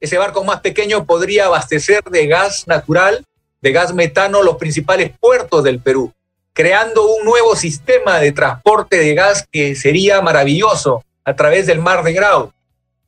Ese 0.00 0.18
barco 0.18 0.42
más 0.42 0.58
pequeño 0.58 1.06
podría 1.06 1.46
abastecer 1.46 2.02
de 2.02 2.26
gas 2.26 2.66
natural, 2.66 3.24
de 3.62 3.70
gas 3.70 3.94
metano, 3.94 4.42
los 4.42 4.56
principales 4.56 5.12
puertos 5.20 5.62
del 5.62 5.78
Perú 5.78 6.12
creando 6.52 7.06
un 7.06 7.22
nuevo 7.22 7.54
sistema 7.54 8.18
de 8.18 8.32
transporte 8.32 8.96
de 8.96 9.14
gas 9.14 9.46
que 9.52 9.76
sería 9.76 10.22
maravilloso 10.22 11.04
a 11.22 11.36
través 11.36 11.66
del 11.66 11.80
mar 11.80 12.02
de 12.02 12.14
Grau 12.14 12.50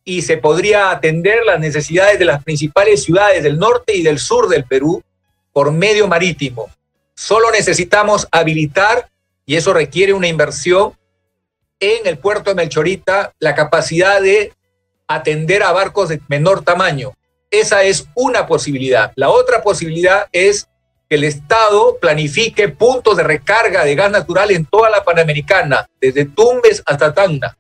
y 0.08 0.22
se 0.22 0.38
podría 0.38 0.90
atender 0.90 1.44
las 1.44 1.60
necesidades 1.60 2.18
de 2.18 2.24
las 2.24 2.42
principales 2.42 3.04
ciudades 3.04 3.42
del 3.42 3.58
norte 3.58 3.94
y 3.94 4.02
del 4.02 4.18
sur 4.18 4.48
del 4.48 4.64
Perú 4.64 5.02
por 5.52 5.70
medio 5.70 6.08
marítimo. 6.08 6.70
Solo 7.14 7.50
necesitamos 7.50 8.26
habilitar, 8.32 9.10
y 9.44 9.56
eso 9.56 9.74
requiere 9.74 10.14
una 10.14 10.26
inversión, 10.26 10.94
en 11.78 12.06
el 12.06 12.16
puerto 12.16 12.48
de 12.48 12.56
Melchorita 12.56 13.34
la 13.38 13.54
capacidad 13.54 14.22
de 14.22 14.54
atender 15.06 15.62
a 15.62 15.72
barcos 15.72 16.08
de 16.08 16.22
menor 16.28 16.64
tamaño. 16.64 17.12
Esa 17.50 17.82
es 17.82 18.06
una 18.14 18.46
posibilidad. 18.46 19.12
La 19.14 19.28
otra 19.28 19.62
posibilidad 19.62 20.26
es 20.32 20.68
que 21.06 21.16
el 21.16 21.24
Estado 21.24 21.98
planifique 22.00 22.70
puntos 22.70 23.18
de 23.18 23.24
recarga 23.24 23.84
de 23.84 23.94
gas 23.94 24.10
natural 24.10 24.52
en 24.52 24.64
toda 24.64 24.88
la 24.88 25.04
Panamericana, 25.04 25.86
desde 26.00 26.24
Tumbes 26.24 26.82
hasta 26.86 27.12
Tacna. 27.12 27.58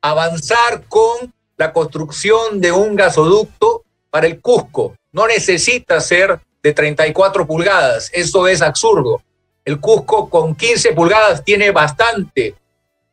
Avanzar 0.00 0.84
con 0.88 1.34
la 1.56 1.72
construcción 1.72 2.60
de 2.60 2.72
un 2.72 2.96
gasoducto 2.96 3.82
para 4.10 4.26
el 4.26 4.40
Cusco. 4.40 4.94
No 5.12 5.26
necesita 5.26 6.00
ser 6.00 6.38
de 6.62 6.72
34 6.72 7.46
pulgadas, 7.46 8.10
eso 8.12 8.46
es 8.48 8.62
absurdo. 8.62 9.22
El 9.64 9.80
Cusco 9.80 10.28
con 10.28 10.54
15 10.54 10.92
pulgadas 10.92 11.44
tiene 11.44 11.70
bastante 11.70 12.54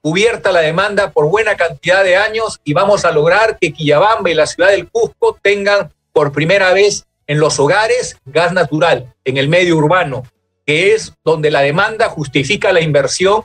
cubierta 0.02 0.52
la 0.52 0.60
demanda 0.60 1.12
por 1.12 1.30
buena 1.30 1.56
cantidad 1.56 2.04
de 2.04 2.18
años 2.18 2.60
y 2.64 2.74
vamos 2.74 3.06
a 3.06 3.12
lograr 3.12 3.58
que 3.58 3.72
Quillabamba 3.72 4.30
y 4.30 4.34
la 4.34 4.46
ciudad 4.46 4.72
del 4.72 4.90
Cusco 4.90 5.38
tengan 5.42 5.94
por 6.12 6.34
primera 6.34 6.74
vez 6.74 7.06
en 7.26 7.40
los 7.40 7.58
hogares 7.60 8.18
gas 8.26 8.52
natural, 8.52 9.14
en 9.24 9.38
el 9.38 9.48
medio 9.48 9.78
urbano, 9.78 10.24
que 10.66 10.94
es 10.94 11.14
donde 11.24 11.52
la 11.52 11.62
demanda 11.62 12.10
justifica 12.10 12.74
la 12.74 12.82
inversión 12.82 13.44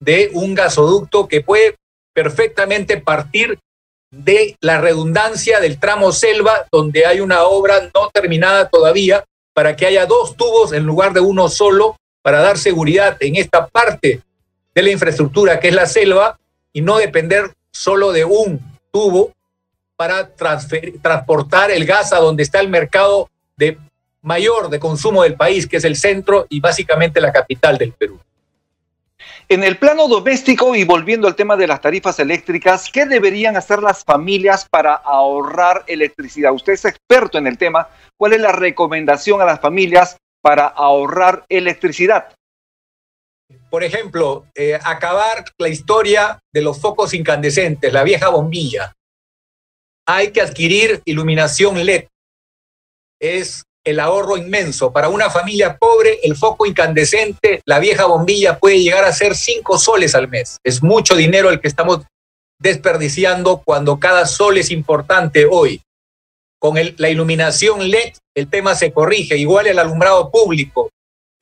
de 0.00 0.30
un 0.34 0.54
gasoducto 0.54 1.28
que 1.28 1.40
puede 1.40 1.76
perfectamente 2.12 3.00
partir 3.00 3.58
de 4.12 4.56
la 4.60 4.80
redundancia 4.80 5.58
del 5.58 5.80
tramo 5.80 6.12
selva, 6.12 6.66
donde 6.70 7.06
hay 7.06 7.20
una 7.20 7.44
obra 7.44 7.90
no 7.94 8.10
terminada 8.12 8.68
todavía, 8.68 9.24
para 9.54 9.74
que 9.74 9.86
haya 9.86 10.06
dos 10.06 10.36
tubos 10.36 10.72
en 10.72 10.84
lugar 10.84 11.12
de 11.12 11.20
uno 11.20 11.48
solo, 11.48 11.96
para 12.20 12.40
dar 12.40 12.58
seguridad 12.58 13.16
en 13.20 13.36
esta 13.36 13.66
parte 13.66 14.22
de 14.74 14.82
la 14.82 14.90
infraestructura 14.90 15.58
que 15.58 15.68
es 15.68 15.74
la 15.74 15.86
selva 15.86 16.38
y 16.72 16.82
no 16.82 16.98
depender 16.98 17.52
solo 17.70 18.12
de 18.12 18.24
un 18.24 18.60
tubo 18.92 19.32
para 19.96 20.28
transportar 20.34 21.70
el 21.70 21.84
gas 21.84 22.12
a 22.12 22.18
donde 22.18 22.42
está 22.42 22.60
el 22.60 22.68
mercado 22.68 23.28
de 23.56 23.78
mayor 24.20 24.68
de 24.70 24.78
consumo 24.78 25.22
del 25.22 25.34
país, 25.34 25.66
que 25.66 25.78
es 25.78 25.84
el 25.84 25.96
centro 25.96 26.46
y 26.48 26.60
básicamente 26.60 27.20
la 27.20 27.32
capital 27.32 27.78
del 27.78 27.92
Perú. 27.92 28.20
En 29.48 29.64
el 29.64 29.76
plano 29.76 30.08
doméstico 30.08 30.74
y 30.74 30.84
volviendo 30.84 31.28
al 31.28 31.36
tema 31.36 31.56
de 31.56 31.66
las 31.66 31.80
tarifas 31.80 32.18
eléctricas, 32.18 32.90
¿qué 32.90 33.06
deberían 33.06 33.56
hacer 33.56 33.82
las 33.82 34.04
familias 34.04 34.66
para 34.70 34.94
ahorrar 34.94 35.84
electricidad? 35.86 36.52
Usted 36.52 36.72
es 36.74 36.84
experto 36.84 37.38
en 37.38 37.46
el 37.46 37.58
tema. 37.58 37.88
¿Cuál 38.16 38.34
es 38.34 38.40
la 38.40 38.52
recomendación 38.52 39.40
a 39.40 39.44
las 39.44 39.60
familias 39.60 40.16
para 40.42 40.66
ahorrar 40.66 41.44
electricidad? 41.48 42.34
Por 43.70 43.84
ejemplo, 43.84 44.46
eh, 44.54 44.78
acabar 44.82 45.44
la 45.58 45.68
historia 45.68 46.38
de 46.52 46.62
los 46.62 46.80
focos 46.80 47.12
incandescentes, 47.14 47.92
la 47.92 48.02
vieja 48.02 48.28
bombilla 48.28 48.92
hay 50.06 50.32
que 50.32 50.40
adquirir 50.40 51.02
iluminación 51.04 51.84
LED. 51.84 52.06
Es 53.20 53.64
el 53.84 54.00
ahorro 54.00 54.36
inmenso. 54.36 54.92
Para 54.92 55.08
una 55.08 55.30
familia 55.30 55.76
pobre, 55.76 56.20
el 56.22 56.36
foco 56.36 56.66
incandescente, 56.66 57.60
la 57.66 57.78
vieja 57.78 58.06
bombilla 58.06 58.58
puede 58.58 58.80
llegar 58.80 59.04
a 59.04 59.12
ser 59.12 59.36
5 59.36 59.78
soles 59.78 60.14
al 60.14 60.28
mes. 60.28 60.58
Es 60.64 60.82
mucho 60.82 61.16
dinero 61.16 61.50
el 61.50 61.60
que 61.60 61.68
estamos 61.68 62.00
desperdiciando 62.60 63.62
cuando 63.64 63.98
cada 63.98 64.26
sol 64.26 64.56
es 64.58 64.70
importante 64.70 65.46
hoy. 65.50 65.82
Con 66.60 66.76
la 66.96 67.08
iluminación 67.08 67.90
LED, 67.90 68.12
el 68.36 68.48
tema 68.48 68.74
se 68.76 68.92
corrige. 68.92 69.36
Igual 69.36 69.66
el 69.66 69.80
alumbrado 69.80 70.30
público. 70.30 70.90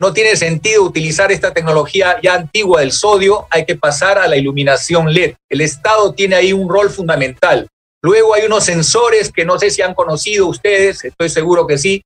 No 0.01 0.15
tiene 0.15 0.35
sentido 0.35 0.83
utilizar 0.83 1.31
esta 1.31 1.53
tecnología 1.53 2.17
ya 2.23 2.33
antigua 2.33 2.81
del 2.81 2.91
sodio, 2.91 3.47
hay 3.51 3.67
que 3.67 3.77
pasar 3.77 4.19
a 4.19 4.27
la 4.27 4.39
iluminación 4.39 5.13
LED. 5.13 5.35
El 5.51 5.61
Estado 5.61 6.15
tiene 6.15 6.37
ahí 6.37 6.55
un 6.55 6.71
rol 6.71 6.89
fundamental. 6.89 7.69
Luego 8.03 8.33
hay 8.33 8.47
unos 8.47 8.65
sensores 8.65 9.31
que 9.31 9.45
no 9.45 9.59
sé 9.59 9.71
si 9.71 9.83
han 9.83 9.93
conocido 9.93 10.47
ustedes, 10.47 11.05
estoy 11.05 11.29
seguro 11.29 11.67
que 11.67 11.77
sí, 11.77 12.03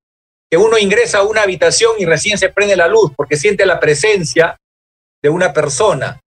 que 0.55 0.59
uno 0.59 0.79
ingresa 0.79 1.19
a 1.19 1.23
una 1.25 1.43
habitación 1.43 1.97
y 1.99 2.05
recién 2.05 2.39
se 2.39 2.49
prende 2.49 2.77
la 2.77 2.87
luz 2.87 3.11
porque 3.17 3.37
siente 3.37 3.67
la 3.67 3.81
presencia 3.81 4.57
de 5.21 5.29
una 5.29 5.53
persona. 5.53 6.21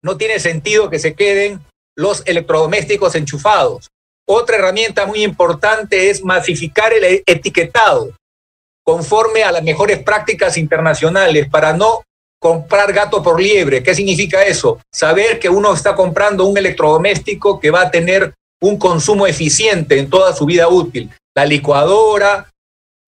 No 0.00 0.16
tiene 0.16 0.38
sentido 0.38 0.88
que 0.88 1.00
se 1.00 1.16
queden 1.16 1.60
los 1.96 2.22
electrodomésticos 2.24 3.16
enchufados. 3.16 3.88
Otra 4.28 4.58
herramienta 4.58 5.06
muy 5.06 5.24
importante 5.24 6.08
es 6.08 6.22
masificar 6.22 6.92
el 6.92 7.24
etiquetado 7.26 8.14
conforme 8.84 9.42
a 9.42 9.50
las 9.50 9.64
mejores 9.64 10.00
prácticas 10.04 10.56
internacionales 10.56 11.48
para 11.50 11.72
no 11.72 12.04
comprar 12.40 12.92
gato 12.92 13.24
por 13.24 13.42
liebre. 13.42 13.82
¿Qué 13.82 13.92
significa 13.92 14.44
eso? 14.44 14.78
Saber 14.94 15.40
que 15.40 15.48
uno 15.48 15.74
está 15.74 15.96
comprando 15.96 16.44
un 16.44 16.56
electrodoméstico 16.56 17.58
que 17.58 17.72
va 17.72 17.80
a 17.80 17.90
tener 17.90 18.34
un 18.60 18.78
consumo 18.78 19.26
eficiente 19.26 19.98
en 19.98 20.08
toda 20.08 20.32
su 20.32 20.46
vida 20.46 20.68
útil. 20.68 21.10
La 21.34 21.44
licuadora, 21.44 22.52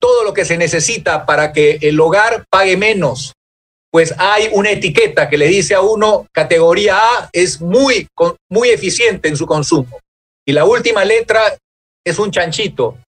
todo 0.00 0.24
lo 0.24 0.32
que 0.32 0.44
se 0.44 0.56
necesita 0.56 1.26
para 1.26 1.52
que 1.52 1.78
el 1.82 1.98
hogar 2.00 2.44
pague 2.50 2.76
menos. 2.76 3.32
Pues 3.90 4.14
hay 4.18 4.50
una 4.52 4.70
etiqueta 4.70 5.28
que 5.28 5.38
le 5.38 5.48
dice 5.48 5.74
a 5.74 5.80
uno, 5.80 6.26
categoría 6.32 6.98
A 6.98 7.30
es 7.32 7.60
muy, 7.60 8.06
muy 8.50 8.68
eficiente 8.68 9.28
en 9.28 9.36
su 9.36 9.46
consumo. 9.46 9.98
Y 10.46 10.52
la 10.52 10.64
última 10.64 11.04
letra 11.04 11.56
es 12.04 12.18
un 12.18 12.30
chanchito. 12.30 12.98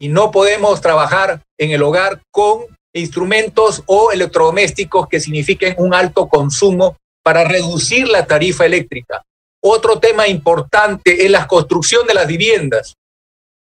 Y 0.00 0.08
no 0.08 0.30
podemos 0.30 0.80
trabajar 0.80 1.42
en 1.58 1.70
el 1.70 1.82
hogar 1.82 2.20
con 2.30 2.66
instrumentos 2.94 3.82
o 3.86 4.10
electrodomésticos 4.10 5.08
que 5.08 5.20
signifiquen 5.20 5.74
un 5.78 5.94
alto 5.94 6.28
consumo 6.28 6.96
para 7.22 7.44
reducir 7.44 8.08
la 8.08 8.26
tarifa 8.26 8.66
eléctrica. 8.66 9.22
Otro 9.62 10.00
tema 10.00 10.26
importante 10.26 11.24
es 11.24 11.30
la 11.30 11.46
construcción 11.46 12.06
de 12.06 12.14
las 12.14 12.26
viviendas. 12.26 12.94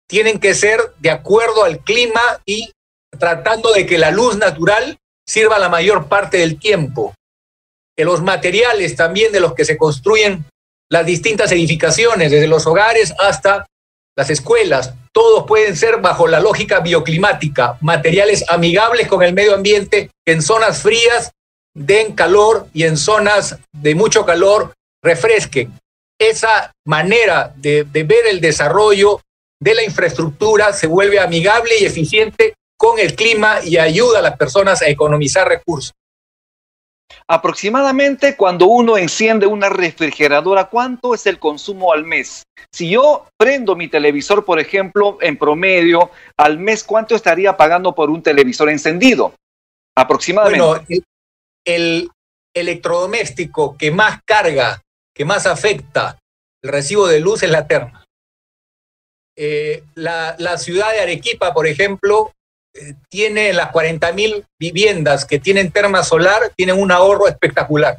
Tienen 0.08 0.40
que 0.40 0.54
ser 0.54 0.80
de 0.98 1.10
acuerdo 1.10 1.64
al 1.64 1.80
clima 1.80 2.40
y 2.46 2.72
tratando 3.18 3.72
de 3.72 3.86
que 3.86 3.98
la 3.98 4.10
luz 4.10 4.36
natural 4.36 4.98
sirva 5.26 5.58
la 5.58 5.68
mayor 5.68 6.08
parte 6.08 6.38
del 6.38 6.58
tiempo. 6.58 7.14
En 7.96 8.06
los 8.06 8.22
materiales 8.22 8.96
también 8.96 9.32
de 9.32 9.40
los 9.40 9.54
que 9.54 9.64
se 9.64 9.76
construyen 9.76 10.44
las 10.90 11.04
distintas 11.04 11.52
edificaciones, 11.52 12.30
desde 12.30 12.46
los 12.46 12.66
hogares 12.66 13.12
hasta 13.18 13.66
las 14.16 14.30
escuelas, 14.30 14.94
todos 15.12 15.46
pueden 15.46 15.76
ser 15.76 15.98
bajo 16.00 16.26
la 16.26 16.40
lógica 16.40 16.80
bioclimática, 16.80 17.76
materiales 17.80 18.44
amigables 18.48 19.06
con 19.06 19.22
el 19.22 19.34
medio 19.34 19.54
ambiente 19.54 20.10
que 20.24 20.32
en 20.32 20.42
zonas 20.42 20.82
frías 20.82 21.32
den 21.74 22.14
calor 22.14 22.68
y 22.72 22.84
en 22.84 22.96
zonas 22.96 23.58
de 23.72 23.94
mucho 23.94 24.24
calor 24.24 24.74
refresquen 25.02 25.72
esa 26.18 26.72
manera 26.84 27.52
de, 27.56 27.84
ver 27.84 28.26
el 28.28 28.40
desarrollo 28.40 29.20
de 29.60 29.74
la 29.74 29.82
infraestructura 29.82 30.72
se 30.72 30.86
vuelve 30.86 31.18
amigable 31.18 31.72
y 31.80 31.84
eficiente 31.84 32.54
con 32.76 32.98
el 32.98 33.14
clima 33.14 33.58
y 33.64 33.76
ayuda 33.76 34.20
a 34.20 34.22
las 34.22 34.36
personas 34.36 34.82
a 34.82 34.88
economizar 34.88 35.48
recursos. 35.48 35.92
Aproximadamente 37.26 38.36
cuando 38.36 38.66
uno 38.66 38.96
enciende 38.96 39.46
una 39.46 39.68
refrigeradora, 39.68 40.66
¿cuánto 40.68 41.14
es 41.14 41.26
el 41.26 41.38
consumo 41.38 41.92
al 41.92 42.04
mes? 42.04 42.44
Si 42.72 42.90
yo 42.90 43.26
prendo 43.36 43.76
mi 43.76 43.88
televisor, 43.88 44.44
por 44.44 44.60
ejemplo, 44.60 45.18
en 45.20 45.36
promedio, 45.36 46.10
al 46.36 46.58
mes, 46.58 46.84
¿cuánto 46.84 47.14
estaría 47.14 47.56
pagando 47.56 47.94
por 47.94 48.10
un 48.10 48.22
televisor 48.22 48.70
encendido? 48.70 49.34
Aproximadamente. 49.96 50.64
Bueno, 50.64 51.04
el, 51.64 52.10
electrodoméstico 52.54 53.76
que 53.76 53.90
más 53.90 54.20
carga, 54.24 54.80
que 55.14 55.24
más 55.24 55.46
afecta 55.46 56.18
el 56.62 56.70
recibo 56.70 57.06
de 57.06 57.20
luz 57.20 57.42
es 57.42 57.50
la 57.50 57.66
terma. 57.66 58.04
Eh, 59.40 59.84
la, 59.94 60.58
ciudad 60.58 60.90
de 60.90 60.98
Arequipa, 60.98 61.54
por 61.54 61.68
ejemplo, 61.68 62.32
eh, 62.74 62.94
tiene 63.08 63.52
las 63.52 63.70
40 63.70 64.12
mil 64.12 64.44
viviendas 64.58 65.24
que 65.24 65.38
tienen 65.38 65.70
terma 65.70 66.02
solar, 66.02 66.52
tienen 66.56 66.80
un 66.80 66.90
ahorro 66.90 67.28
espectacular. 67.28 67.98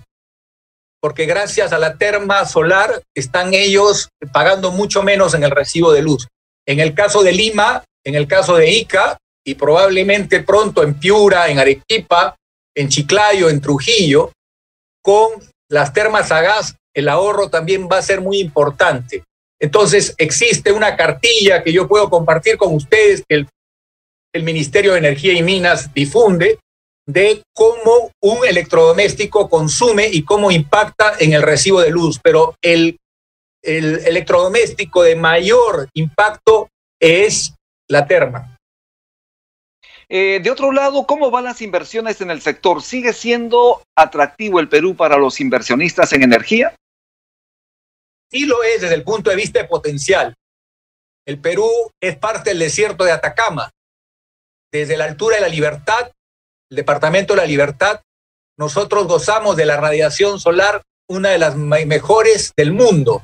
Porque 1.01 1.25
gracias 1.25 1.71
a 1.71 1.79
la 1.79 1.95
terma 1.95 2.45
solar 2.45 3.01
están 3.15 3.53
ellos 3.53 4.09
pagando 4.33 4.71
mucho 4.71 5.01
menos 5.01 5.33
en 5.33 5.45
el 5.45 5.51
recibo 5.51 5.93
de 5.93 6.01
luz. 6.01 6.27
En 6.67 6.81
el 6.81 6.93
caso 6.93 7.23
de 7.23 7.31
Lima, 7.31 7.85
en 8.05 8.15
el 8.15 8.27
caso 8.27 8.57
de 8.57 8.69
Ica, 8.71 9.17
y 9.45 9.55
probablemente 9.55 10.43
pronto 10.43 10.83
en 10.83 10.99
Piura, 10.99 11.47
en 11.47 11.57
Arequipa, 11.57 12.35
en 12.75 12.89
Chiclayo, 12.89 13.49
en 13.49 13.61
Trujillo, 13.61 14.33
con 15.01 15.31
las 15.69 15.93
termas 15.93 16.33
a 16.33 16.41
gas, 16.41 16.75
el 16.93 17.07
ahorro 17.07 17.49
también 17.49 17.87
va 17.89 17.97
a 17.97 18.01
ser 18.01 18.19
muy 18.19 18.41
importante. 18.41 19.23
Entonces, 19.61 20.15
existe 20.17 20.71
una 20.71 20.95
cartilla 20.95 21.63
que 21.63 21.73
yo 21.73 21.87
puedo 21.87 22.09
compartir 22.09 22.57
con 22.57 22.73
ustedes 22.73 23.23
que 23.27 23.45
el 24.33 24.43
Ministerio 24.43 24.93
de 24.93 24.99
Energía 24.99 25.33
y 25.33 25.43
Minas 25.43 25.93
difunde 25.93 26.59
de 27.05 27.41
cómo 27.55 28.11
un 28.21 28.45
electrodoméstico 28.47 29.49
consume 29.49 30.07
y 30.07 30.23
cómo 30.23 30.51
impacta 30.51 31.13
en 31.19 31.33
el 31.33 31.41
recibo 31.41 31.81
de 31.81 31.89
luz, 31.89 32.19
pero 32.23 32.55
el, 32.61 32.97
el 33.63 34.05
electrodoméstico 34.05 35.01
de 35.01 35.15
mayor 35.15 35.89
impacto 35.93 36.69
es 37.01 37.55
la 37.89 38.05
terma. 38.05 38.55
Eh, 40.07 40.39
de 40.41 40.49
otro 40.49 40.71
lado, 40.71 41.05
¿cómo 41.05 41.29
van 41.29 41.43
las 41.43 41.61
inversiones 41.61 42.19
en 42.21 42.31
el 42.31 42.41
sector? 42.41 42.81
¿Sigue 42.81 43.13
siendo 43.13 43.83
atractivo 43.95 44.59
el 44.59 44.67
Perú 44.67 44.95
para 44.95 45.17
los 45.17 45.39
inversionistas 45.39 46.13
en 46.13 46.23
energía? 46.23 46.73
Sí 48.31 48.45
lo 48.45 48.63
es 48.63 48.81
desde 48.81 48.95
el 48.95 49.03
punto 49.03 49.29
de 49.29 49.35
vista 49.35 49.59
de 49.59 49.67
potencial. 49.67 50.35
El 51.25 51.39
Perú 51.39 51.69
es 52.01 52.17
parte 52.17 52.51
del 52.51 52.59
desierto 52.59 53.03
de 53.03 53.11
Atacama 53.11 53.69
desde 54.71 54.97
la 54.97 55.05
altura 55.05 55.37
de 55.37 55.41
la 55.41 55.47
libertad, 55.47 56.11
el 56.69 56.75
Departamento 56.75 57.33
de 57.33 57.41
la 57.41 57.47
Libertad, 57.47 58.01
nosotros 58.57 59.07
gozamos 59.07 59.55
de 59.55 59.65
la 59.65 59.77
radiación 59.77 60.39
solar, 60.39 60.83
una 61.09 61.29
de 61.29 61.39
las 61.39 61.55
mejores 61.55 62.51
del 62.55 62.71
mundo. 62.71 63.23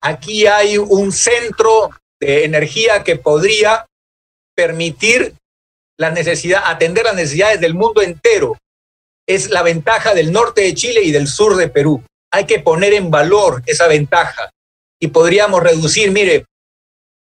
Aquí 0.00 0.46
hay 0.46 0.78
un 0.78 1.12
centro 1.12 1.90
de 2.20 2.44
energía 2.44 3.04
que 3.04 3.16
podría 3.16 3.86
permitir 4.54 5.34
la 5.98 6.10
necesidad, 6.10 6.62
atender 6.64 7.04
las 7.04 7.14
necesidades 7.14 7.60
del 7.60 7.74
mundo 7.74 8.02
entero. 8.02 8.56
Es 9.28 9.50
la 9.50 9.62
ventaja 9.62 10.14
del 10.14 10.32
norte 10.32 10.62
de 10.62 10.74
Chile 10.74 11.02
y 11.02 11.12
del 11.12 11.28
sur 11.28 11.56
de 11.56 11.68
Perú. 11.68 12.02
Hay 12.32 12.46
que 12.46 12.60
poner 12.60 12.94
en 12.94 13.10
valor 13.10 13.62
esa 13.66 13.86
ventaja. 13.86 14.50
Y 15.00 15.08
podríamos 15.08 15.62
reducir, 15.62 16.10
mire, 16.10 16.46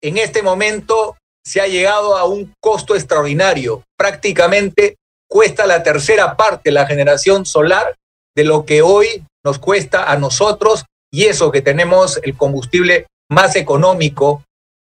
en 0.02 0.18
este 0.18 0.42
momento 0.42 1.18
se 1.46 1.62
ha 1.62 1.68
llegado 1.68 2.18
a 2.18 2.26
un 2.26 2.54
costo 2.62 2.96
extraordinario. 2.96 3.84
Prácticamente 3.98 4.96
cuesta 5.30 5.66
la 5.66 5.84
tercera 5.84 6.38
parte 6.38 6.72
la 6.72 6.86
generación 6.86 7.46
solar 7.46 7.96
de 8.36 8.44
lo 8.44 8.66
que 8.66 8.82
hoy 8.82 9.26
nos 9.44 9.60
cuesta 9.60 10.12
a 10.12 10.18
nosotros 10.18 10.86
y 11.12 11.26
eso 11.26 11.52
que 11.52 11.62
tenemos 11.62 12.20
el 12.24 12.36
combustible 12.38 13.08
más 13.30 13.56
económico 13.56 14.44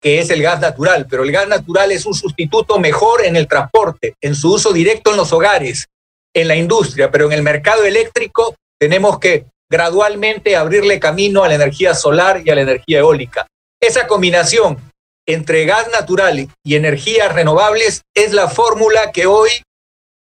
que 0.02 0.18
es 0.18 0.30
el 0.30 0.42
gas 0.42 0.60
natural, 0.60 1.06
pero 1.08 1.22
el 1.22 1.30
gas 1.30 1.46
natural 1.46 1.92
es 1.92 2.04
un 2.06 2.14
sustituto 2.14 2.80
mejor 2.80 3.24
en 3.24 3.36
el 3.36 3.46
transporte, 3.46 4.16
en 4.20 4.34
su 4.34 4.52
uso 4.52 4.72
directo 4.72 5.12
en 5.12 5.16
los 5.16 5.32
hogares, 5.32 5.86
en 6.34 6.48
la 6.48 6.56
industria, 6.56 7.10
pero 7.10 7.26
en 7.26 7.32
el 7.32 7.42
mercado 7.42 7.84
eléctrico 7.84 8.56
tenemos 8.80 9.20
que 9.20 9.46
gradualmente 9.72 10.54
abrirle 10.54 11.00
camino 11.00 11.42
a 11.42 11.48
la 11.48 11.54
energía 11.54 11.94
solar 11.94 12.42
y 12.44 12.50
a 12.50 12.54
la 12.54 12.60
energía 12.60 12.98
eólica. 12.98 13.46
Esa 13.80 14.06
combinación 14.06 14.76
entre 15.26 15.64
gas 15.64 15.88
natural 15.90 16.46
y 16.62 16.74
energías 16.74 17.32
renovables 17.34 18.02
es 18.14 18.34
la 18.34 18.48
fórmula 18.48 19.12
que 19.12 19.24
hoy 19.24 19.48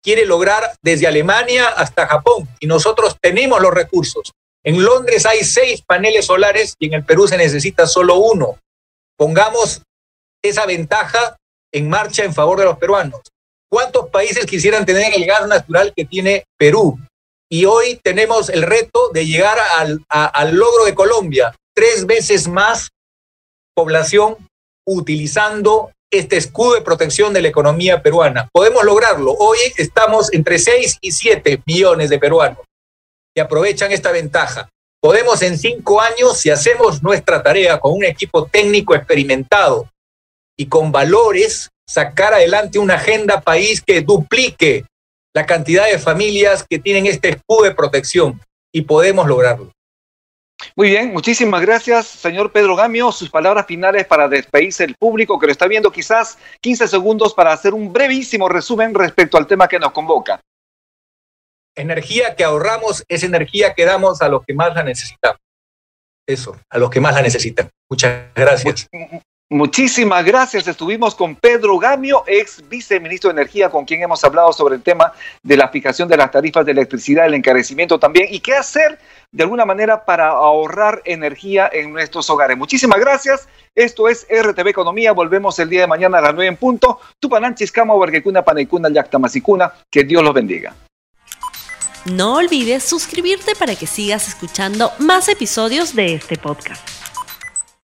quiere 0.04 0.28
lograr 0.28 0.76
desde 0.84 1.08
Alemania 1.08 1.68
hasta 1.68 2.06
Japón 2.06 2.48
y 2.60 2.68
nosotros 2.68 3.18
tenemos 3.20 3.60
los 3.60 3.74
recursos. 3.74 4.32
En 4.64 4.84
Londres 4.84 5.26
hay 5.26 5.40
seis 5.40 5.82
paneles 5.82 6.28
solares 6.28 6.76
y 6.78 6.86
en 6.86 6.94
el 6.94 7.04
Perú 7.04 7.28
se 7.28 7.38
necesita 7.38 7.88
solo 7.88 8.18
uno. 8.18 8.60
Pongamos 9.18 9.82
esa 10.44 10.68
ventaja 10.68 11.38
en 11.74 11.90
marcha 11.90 12.24
en 12.24 12.36
favor 12.36 12.60
de 12.60 12.66
los 12.66 12.78
peruanos. 12.78 13.22
¿Cuántos 13.68 14.10
países 14.10 14.46
quisieran 14.46 14.86
tener 14.86 15.12
el 15.12 15.26
gas 15.26 15.48
natural 15.48 15.92
que 15.96 16.06
tiene 16.06 16.44
Perú? 16.56 17.00
Y 17.52 17.66
hoy 17.66 18.00
tenemos 18.04 18.50
el 18.50 18.62
reto 18.62 19.10
de 19.10 19.26
llegar 19.26 19.58
al, 19.78 20.04
al 20.10 20.56
logro 20.56 20.86
de 20.86 20.94
Colombia, 20.94 21.56
tres 21.76 22.06
veces 22.06 22.48
más 22.48 22.90
población 23.76 24.38
utilizando 24.86 25.92
este 26.12 26.38
escudo 26.38 26.76
de 26.76 26.82
protección 26.82 27.34
de 27.34 27.42
la 27.42 27.48
economía 27.48 28.02
peruana. 28.02 28.50
Podemos 28.52 28.84
lograrlo. 28.84 29.34
Hoy 29.34 29.58
estamos 29.78 30.34
entre 30.34 30.60
6 30.60 30.98
y 31.02 31.12
7 31.12 31.62
millones 31.66 32.10
de 32.10 32.20
peruanos 32.20 32.60
que 33.36 33.42
aprovechan 33.42 33.92
esta 33.92 34.12
ventaja. 34.12 34.70
Podemos 35.02 35.42
en 35.42 35.58
cinco 35.58 36.02
años, 36.02 36.38
si 36.38 36.50
hacemos 36.50 37.02
nuestra 37.02 37.42
tarea 37.42 37.80
con 37.80 37.94
un 37.94 38.04
equipo 38.04 38.46
técnico 38.48 38.96
experimentado 38.96 39.90
y 40.58 40.68
con 40.68 40.92
valores, 40.92 41.70
sacar 41.88 42.34
adelante 42.34 42.80
una 42.80 42.96
agenda 42.96 43.40
país 43.40 43.82
que 43.82 44.02
duplique 44.02 44.86
la 45.34 45.46
cantidad 45.46 45.86
de 45.86 46.00
familias 46.00 46.66
que 46.68 46.80
tienen 46.80 47.06
este 47.06 47.30
escudo 47.30 47.64
de 47.64 47.76
protección 47.76 48.40
y 48.74 48.82
podemos 48.82 49.28
lograrlo. 49.28 49.72
Muy 50.76 50.90
bien, 50.90 51.14
muchísimas 51.14 51.62
gracias, 51.62 52.08
señor 52.08 52.52
Pedro 52.52 52.76
Gamio. 52.76 53.12
Sus 53.12 53.30
palabras 53.30 53.66
finales 53.66 54.06
para 54.06 54.28
despedirse 54.28 54.86
del 54.86 54.96
público 54.96 55.40
que 55.40 55.46
lo 55.46 55.52
está 55.52 55.68
viendo, 55.68 55.92
quizás 55.92 56.38
15 56.62 56.88
segundos 56.88 57.34
para 57.34 57.54
hacer 57.54 57.74
un 57.74 57.94
brevísimo 57.94 58.50
resumen 58.50 58.94
respecto 58.94 59.38
al 59.38 59.48
tema 59.48 59.68
que 59.68 59.80
nos 59.80 59.92
convoca. 59.92 60.42
Energía 61.76 62.36
que 62.36 62.44
ahorramos 62.44 63.06
es 63.08 63.24
energía 63.24 63.74
que 63.74 63.86
damos 63.86 64.22
a 64.22 64.28
los 64.28 64.44
que 64.46 64.54
más 64.54 64.76
la 64.76 64.84
necesitan. 64.84 65.38
Eso, 66.28 66.58
a 66.70 66.78
los 66.78 66.90
que 66.90 67.00
más 67.00 67.16
la 67.16 67.22
necesitan. 67.22 67.70
Muchas 67.90 68.34
gracias. 68.36 68.88
Muchísimas 69.52 70.24
gracias. 70.24 70.68
Estuvimos 70.68 71.16
con 71.16 71.36
Pedro 71.36 71.80
Gamio, 71.80 72.24
ex 72.28 72.62
viceministro 72.70 73.30
de 73.30 73.42
Energía, 73.42 73.72
con 73.72 73.84
quien 73.84 74.04
hemos 74.04 74.24
hablado 74.24 74.54
sobre 74.54 74.76
el 74.76 74.84
tema 74.84 75.12
de 75.42 75.58
la 75.58 75.70
fijación 75.70 76.08
de 76.08 76.18
las 76.18 76.30
tarifas 76.30 76.64
de 76.64 76.72
electricidad, 76.72 77.26
el 77.26 77.34
encarecimiento 77.34 77.98
también, 77.98 78.28
y 78.30 78.42
qué 78.42 78.54
hacer 78.54 79.00
de 79.32 79.44
alguna 79.44 79.66
manera 79.66 80.06
para 80.06 80.28
ahorrar 80.28 81.02
energía 81.04 81.68
en 81.74 81.92
nuestros 81.92 82.30
hogares. 82.30 82.58
Muchísimas 82.60 83.00
gracias. 83.00 83.50
Esto 83.74 84.08
es 84.08 84.28
RTV 84.30 84.68
Economía. 84.68 85.14
Volvemos 85.14 85.58
el 85.58 85.68
día 85.68 85.82
de 85.82 85.88
mañana 85.88 86.20
a 86.20 86.22
las 86.22 86.36
9 86.36 86.48
en 86.48 86.58
punto. 86.58 87.00
Tupananchis, 87.20 87.72
Cama, 87.72 87.96
Huarquecuna, 87.96 88.44
Paneicuna, 88.44 88.90
Yactamacicuna. 88.90 89.74
Que 89.90 90.04
Dios 90.04 90.24
los 90.24 90.34
bendiga. 90.36 90.76
No 92.06 92.36
olvides 92.36 92.84
suscribirte 92.84 93.56
para 93.56 93.76
que 93.76 93.88
sigas 93.88 94.28
escuchando 94.28 94.92
más 95.00 95.28
episodios 95.28 95.96
de 95.96 96.14
este 96.14 96.38
podcast. 96.38 96.99